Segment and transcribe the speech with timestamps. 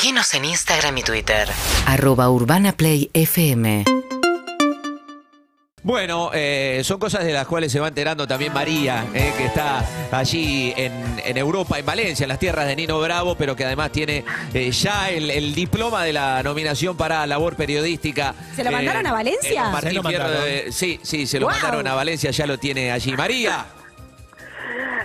[0.00, 1.48] Seguinos en Instagram y Twitter.
[1.86, 3.82] arroba urbanaplayfm
[5.82, 9.84] Bueno, eh, son cosas de las cuales se va enterando también María, eh, que está
[10.12, 10.92] allí en,
[11.24, 14.24] en Europa, en Valencia, en las tierras de Nino Bravo, pero que además tiene
[14.54, 18.36] eh, ya el, el diploma de la nominación para labor periodística.
[18.54, 19.64] ¿Se lo mandaron a Valencia?
[19.66, 20.46] en Martín Se lo Fierro mandaron.
[20.48, 21.54] de- sí, sí, se lo Wow.
[21.56, 23.16] mandaron a Valencia, ya lo tiene allí.
[23.16, 23.66] María.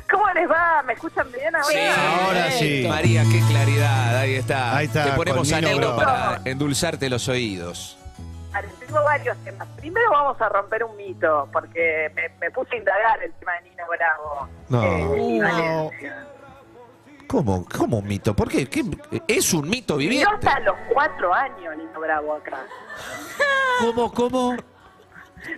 [0.09, 0.81] ¿Cómo les va?
[0.83, 1.67] ¿Me escuchan bien ahora?
[1.67, 1.77] Sí.
[2.25, 2.85] Ahora sí.
[2.87, 4.75] María, qué claridad, ahí está.
[4.77, 6.35] Ahí está, Te ponemos con a Nino negro Bravo.
[6.37, 7.97] para endulzarte los oídos.
[8.51, 9.67] Vale, Tengo varios temas.
[9.77, 13.69] Primero vamos a romper un mito, porque me, me puse a indagar el tema de
[13.69, 14.47] Nino Bravo.
[14.69, 14.83] No.
[14.83, 15.39] Eh.
[15.41, 16.27] Valencia.
[17.27, 17.65] ¿Cómo?
[17.65, 18.35] ¿Cómo un mito?
[18.35, 18.67] ¿Por qué?
[18.67, 18.83] ¿Qué?
[19.27, 20.47] Es un mito Vivió viviente.
[20.47, 22.57] hasta los cuatro años Nino Bravo acá.
[23.79, 24.55] ¿Cómo, cómo?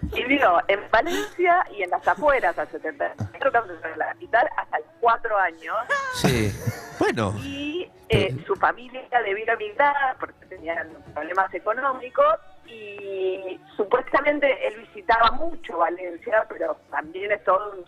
[0.01, 4.87] Vivió en Valencia y en las afueras, a 70 kilómetros de la capital, hasta los
[4.99, 5.75] cuatro años.
[6.13, 6.51] Sí.
[6.99, 7.33] Bueno.
[7.43, 12.25] y eh, su familia debió emigrar porque tenían problemas económicos
[12.65, 17.85] y supuestamente él visitaba mucho Valencia, pero también es todo un-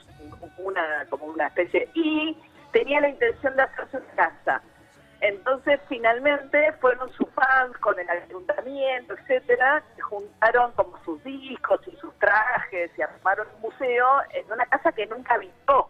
[0.57, 2.37] una como una especie y
[2.71, 4.61] tenía la intención de hacerse una casa.
[5.21, 11.95] Entonces finalmente fueron sus fans con el ayuntamiento, etcétera, se juntaron como sus discos y
[11.97, 15.89] sus trajes y armaron un museo en una casa que nunca habitó.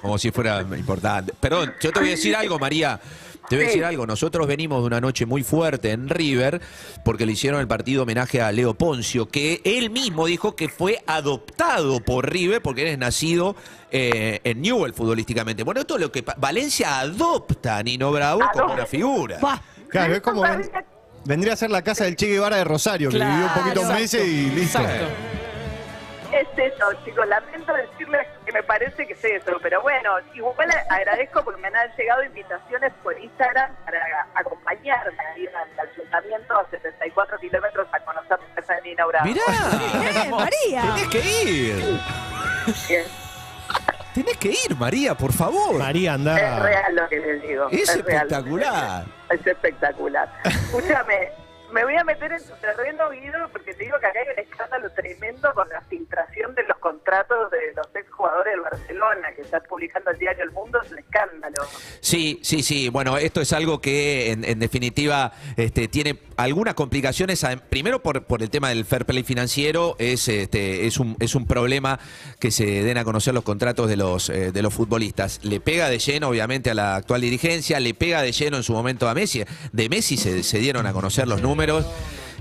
[0.00, 1.32] Como si fuera importante.
[1.40, 3.00] Perdón, yo te voy a decir algo, María.
[3.48, 3.72] Te voy a Sí.
[3.72, 4.06] decir algo.
[4.06, 6.60] Nosotros venimos de una noche muy fuerte en River
[7.04, 11.02] porque le hicieron el partido homenaje a Leo Poncio, que él mismo dijo que fue
[11.06, 13.56] adoptado por River porque él es nacido
[13.90, 15.62] eh, en Newell futbolísticamente.
[15.64, 19.38] Bueno, esto es lo que Valencia adopta a Nino Bravo como una figura.
[19.40, 20.70] Bah, Claro, es como ven-
[21.24, 23.94] vendría a ser la casa del Che Guevara de Rosario, que vivió un poquito Claro.
[23.94, 24.78] meses y listo.
[24.80, 25.06] Exacto.
[26.30, 31.44] Es eso, chicos, lamento decirles que me parece que es eso, pero bueno, igual agradezco
[31.44, 34.00] porque me han llegado invitaciones por Instagram para
[34.34, 38.80] acompañarme a ir al ayuntamiento a 74 kilómetros a conocer la casa de.
[38.88, 40.82] Mirá, Bien, María.
[40.94, 42.00] tenés que ir.
[42.88, 43.04] Bien,
[44.14, 45.78] Tenés que ir, María, por favor.
[45.78, 46.58] María, Es anda.
[46.60, 47.68] real lo que les digo.
[47.70, 48.22] Es real.
[48.26, 49.04] espectacular.
[49.30, 50.28] Es espectacular.
[50.44, 51.30] Escúchame,
[51.72, 54.50] me voy a meter en tu terreno, Guido, porque te digo que acá hay un
[54.50, 59.60] escándalo tremendo con la filtración de los contratos de los exjugadores del Barcelona, que está
[59.60, 61.62] publicando el diario El Mundo, es un escándalo.
[62.00, 62.88] Sí, sí, sí.
[62.88, 67.44] Bueno, esto es algo que en, en definitiva este, tiene algunas complicaciones.
[67.68, 71.46] Primero por, por el tema del fair play financiero, es, este, es, un, es un
[71.46, 71.98] problema
[72.40, 75.44] que se den a conocer los contratos de los, eh, de los futbolistas.
[75.44, 78.72] Le pega de lleno, obviamente, a la actual dirigencia, le pega de lleno en su
[78.72, 79.44] momento a Messi.
[79.72, 81.57] De Messi se, se dieron a conocer los números,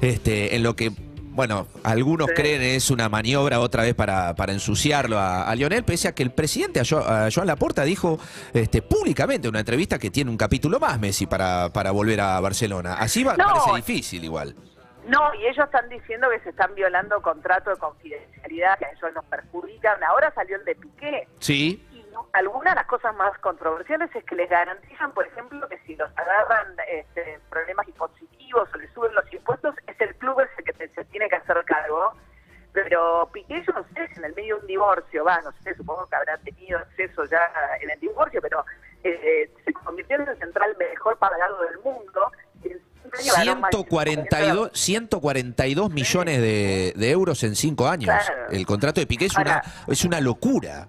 [0.01, 0.91] este, en lo que
[1.37, 2.33] bueno, algunos Sí.
[2.33, 6.23] creen es una maniobra otra vez para, para ensuciarlo a, a Lionel, pese a que
[6.23, 8.17] el presidente, a, Jo- a Joan Laporta, dijo
[8.55, 12.39] este, públicamente en una entrevista que tiene un capítulo más Messi para, para volver a
[12.39, 12.95] Barcelona.
[12.95, 13.45] Así va, No.
[13.45, 14.55] parece difícil igual.
[15.05, 19.13] No, y ellos están diciendo que se están violando contratos de confidencialidad, que a ellos
[19.13, 20.03] los perjudican.
[20.03, 21.27] Ahora salió el de Piqué.
[21.39, 21.85] Sí.
[21.93, 25.77] Y no- algunas de las cosas más controversiales es que les garantizan, por ejemplo, que
[25.85, 30.63] si los agarran este, problemas impositivos o les suben los impuestos, es el club ese
[30.63, 32.11] que te- se tiene que hacer cargo.
[32.87, 35.75] Pero Piqué, yo no sé si en el medio de un divorcio, va, no sé,
[35.75, 37.41] supongo que habrá tenido acceso ya
[37.81, 38.63] en el divorcio, pero
[39.03, 42.31] eh, se convirtió en el central mejor pagado del mundo.
[42.63, 47.89] y en cinco años ganó más de 142, 142 millones de, de euros en cinco
[47.89, 48.05] años.
[48.05, 48.51] Claro.
[48.51, 50.87] El contrato de Piqué es una, es una locura.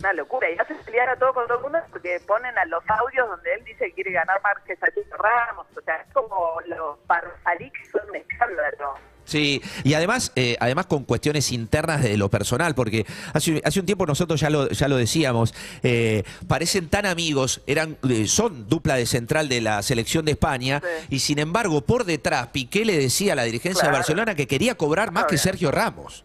[0.00, 0.50] Una locura.
[0.50, 3.54] Y hace pelear a todo con todo el mundo porque ponen a los audios donde
[3.54, 4.76] él dice que quiere ganar más que
[5.16, 5.66] Ramos.
[5.76, 8.94] O sea, es como los Parsalí que son un escándalo.
[9.30, 13.86] Sí, y además, eh, además con cuestiones internas de lo personal, porque hace, hace un
[13.86, 15.54] tiempo nosotros ya lo, ya lo decíamos,
[15.84, 20.82] eh, parecen tan amigos, eran, eh, son dupla de central de la selección de España,
[20.82, 21.06] Sí.
[21.10, 23.98] y sin embargo, por detrás, Piqué le decía a la dirigencia de Claro.
[23.98, 25.38] Barcelona que quería cobrar más que.
[25.38, 26.24] Sergio Ramos,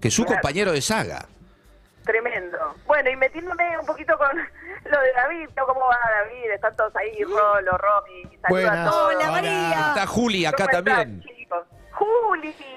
[0.00, 0.40] que su Claro.
[0.40, 1.26] compañero de saga.
[2.06, 2.56] Tremendo.
[2.86, 4.28] Bueno, y metiéndome un poquito con
[4.90, 5.48] lo de David.
[5.66, 6.52] ¿cómo va David?
[6.54, 8.86] Están todos ahí, Rolo, Romy, saluda Buenas.
[8.86, 9.14] a todos.
[9.14, 9.84] Hola, María.
[9.88, 11.35] Está Juli acá ¿Cómo están, también.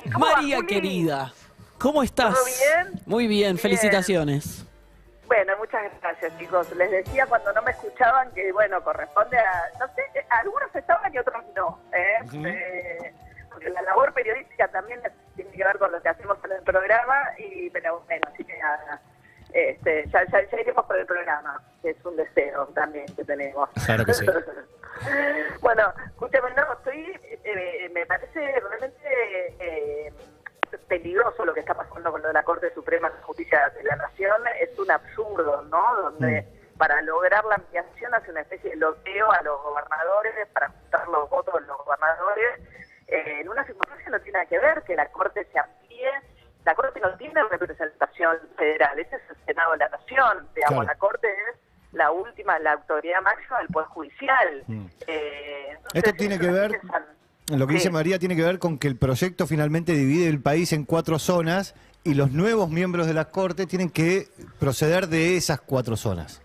[0.10, 1.34] Juli, ¿cómo va, María querida,
[1.78, 2.34] ¿cómo estás?
[2.34, 3.02] ¿Todo bien?
[3.06, 3.58] Muy bien, Bien.
[3.58, 4.66] felicitaciones.
[5.28, 6.76] Bueno, muchas gracias, chicos.
[6.76, 11.14] Les decía cuando no me escuchaban que, bueno, corresponde a, no sé, eh, algunos estaban
[11.14, 11.80] y otros no.
[11.94, 12.18] ¿eh?
[12.34, 13.14] Eh,
[13.50, 15.00] porque la labor periodística también
[15.36, 18.58] tiene que ver con lo que hacemos en el programa, y pero bueno, así que
[18.58, 19.02] nada.
[19.54, 23.70] Este, ya, ya, ya iremos por el programa, que es un deseo también que tenemos.
[23.86, 24.26] Claro que sí.
[25.62, 28.89] bueno, escúchame, no, estoy, eh, me parece realmente
[29.60, 30.14] eh,
[30.88, 33.96] peligroso lo que está pasando con lo de la Corte Suprema de Justicia de la
[33.96, 34.42] Nación.
[34.60, 36.02] Es un absurdo, ¿no?
[36.02, 36.46] Donde
[36.78, 41.30] para lograr la ampliación hace una especie de loteo a los gobernadores para juntar los
[41.30, 42.60] votos de los gobernadores,
[43.08, 46.12] eh, en una circunstancia no tiene nada que ver que la Corte se amplíe.
[46.66, 50.48] La Corte no tiene representación federal, ese es el Senado de la Nación.
[50.56, 50.84] Digamos, Claro.
[50.84, 51.60] la Corte es
[51.92, 54.64] la última, la autoridad máxima del Poder Judicial.
[54.68, 54.86] Mm.
[55.08, 56.80] Eh, entonces, Esto tiene que ver-
[57.58, 57.90] Lo que dice.
[57.90, 61.74] María tiene que ver con que el proyecto finalmente divide el país en cuatro zonas
[62.04, 64.28] y los nuevos miembros de la Corte tienen que
[64.60, 66.42] proceder de esas cuatro zonas.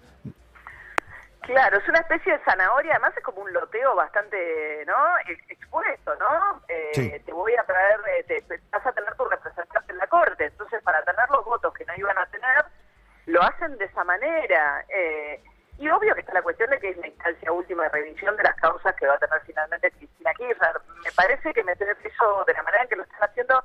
[1.43, 4.95] Claro, es una especie de zanahoria, además es como un loteo bastante, ¿no?
[5.29, 6.63] Ex- Expuesto, ¿no?
[6.69, 7.13] Eh, Sí.
[7.27, 10.47] Te voy a traer, eh, te, te- vas a tener tu representante en la corte,
[10.47, 12.65] entonces para tener los votos que no iban a tener,
[13.27, 14.87] lo hacen de esa manera.
[14.89, 15.43] Eh,
[15.79, 18.43] y obvio que está la cuestión de que es la instancia última de revisión de
[18.45, 20.81] las causas que va a tener finalmente Cristina Kirchner.
[21.05, 23.63] Me parece que meter eso de la manera en que lo están haciendo,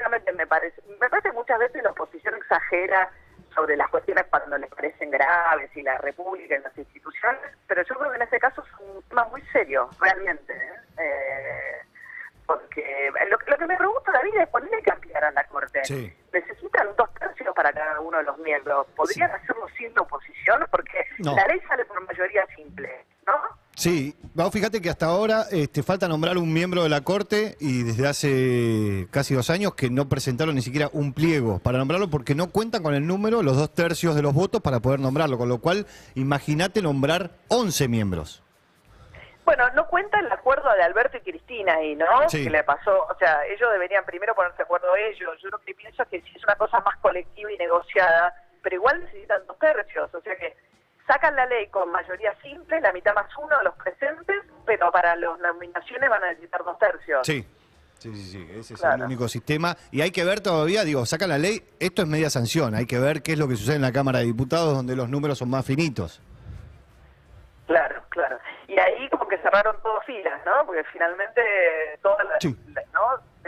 [0.00, 3.10] francamente me parece, me parece muchas veces la oposición exagera
[3.54, 7.94] sobre las cuestiones cuando les parecen graves y la República y las instituciones, pero yo
[7.96, 10.52] creo que en este caso es un tema muy serio, realmente.
[10.54, 10.72] ¿eh?
[10.98, 11.82] Eh,
[12.46, 15.84] porque lo, lo que me pregunto, David, es por qué cambiaran la Corte.
[15.84, 16.12] Sí.
[16.32, 18.86] Necesitan dos tercios para cada uno de los miembros.
[18.96, 20.66] ¿Podrían hacerlo sin la oposición?
[20.70, 21.34] Porque No.
[21.36, 23.04] la ley sale por mayoría simple.
[23.80, 27.82] Sí, vos fíjate que hasta ahora este, falta nombrar un miembro de la Corte y
[27.82, 32.34] desde hace casi dos años que no presentaron ni siquiera un pliego para nombrarlo porque
[32.34, 35.48] no cuentan con el número, los dos tercios de los votos para poder nombrarlo, con
[35.48, 38.42] lo cual imagínate nombrar 11 miembros.
[39.46, 42.06] Bueno, no cuenta el acuerdo de Alberto y Cristina ahí, ¿no?
[42.28, 42.44] Sí.
[42.44, 45.38] Que le pasó, o sea, ellos deberían primero ponerse de acuerdo ellos.
[45.42, 48.76] Yo lo que pienso es que si es una cosa más colectiva y negociada, pero
[48.76, 50.54] igual necesitan dos tercios, o sea que
[51.10, 53.69] sacan la ley con mayoría simple, la mitad más uno de los presentes,
[54.80, 57.20] pero para las nominaciones van a necesitar dos tercios.
[57.26, 57.44] Sí.
[57.98, 58.96] Sí, sí, sí, ese es Claro.
[58.96, 59.76] el único sistema.
[59.90, 62.98] Y hay que ver todavía, digo, sacan la ley, esto es media sanción, hay que
[62.98, 65.50] ver qué es lo que sucede en la Cámara de Diputados donde los números son
[65.50, 66.22] más finitos.
[67.66, 68.38] Claro, claro.
[68.68, 70.64] Y ahí como que cerraron todas filas, ¿no?
[70.64, 71.42] Porque finalmente
[72.02, 72.56] todas las, Sí.
[72.94, 73.00] ¿no?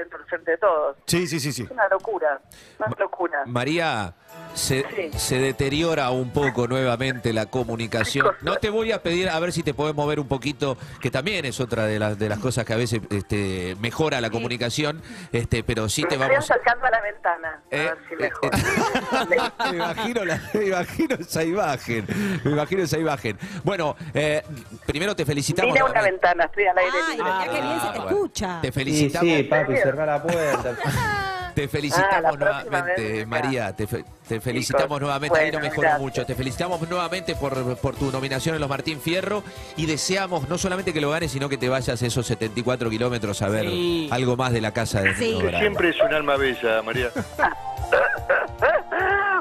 [0.03, 0.97] Dentro del frente de todos.
[1.07, 1.63] Sí, sí, sí, sí.
[1.63, 2.41] Es una locura,
[2.79, 3.43] una locura.
[3.47, 4.15] María,
[4.55, 5.19] se, Sí.
[5.19, 8.27] se deteriora un poco nuevamente la comunicación.
[8.41, 11.45] No te voy a pedir a ver si te podés mover un poquito, que también
[11.45, 15.01] es otra de las de las cosas que a veces este, mejora la comunicación,
[15.31, 16.37] este, pero sí te vamos.
[16.39, 17.49] estoy acercando a la ventana.
[17.49, 18.51] A Eh, ver si eh, mejor.
[19.71, 22.07] me, imagino la- me imagino esa imagen.
[22.45, 23.39] Me imagino esa imagen.
[23.63, 24.43] Bueno, eh,
[24.87, 25.73] primero te felicitamos.
[25.73, 26.91] Mira una ventana, estoy al aire
[27.25, 28.11] Ay, qué bien se te bueno.
[28.11, 28.59] escucha.
[28.61, 29.29] Te Sí, felicitamos.
[29.33, 30.77] sí, papi, cerrar la puerta.
[31.55, 33.77] Te Ah, felicitamos nuevamente, vez, María.
[33.77, 35.39] Te, fe- te felicitamos Chicos, nuevamente.
[35.39, 36.01] Ahí no bueno, mejoró gracias.
[36.01, 36.25] mucho.
[36.25, 39.43] Te felicitamos nuevamente por, por tu nominación en los Martín Fierro
[39.77, 43.51] y deseamos no solamente que lo ganes, sino que te vayas esos 74 kilómetros a
[43.51, 44.09] ver Sí.
[44.11, 45.39] algo más de la casa de Sí.
[45.59, 47.11] Siempre es un alma bella, María.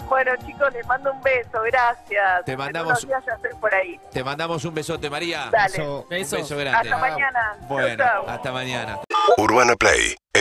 [0.09, 2.43] Bueno, chicos, les mando un beso, gracias.
[2.45, 3.97] Te mandamos- días ya estoy por ahí.
[4.11, 5.47] Te mandamos un besote, María.
[5.49, 5.73] Dale.
[5.73, 6.35] Eso- Un Beso.
[6.35, 6.89] beso grande.
[6.91, 7.55] Hasta mañana.
[7.69, 8.29] Bueno, Chau, chau.
[8.29, 8.99] hasta mañana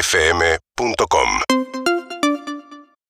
[0.02, 1.59] fm.com.